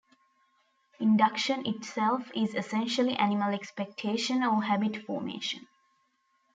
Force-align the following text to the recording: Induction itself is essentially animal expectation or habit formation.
Induction 0.99 1.67
itself 1.67 2.31
is 2.33 2.55
essentially 2.55 3.13
animal 3.17 3.53
expectation 3.53 4.41
or 4.43 4.63
habit 4.63 5.05
formation. 5.05 5.67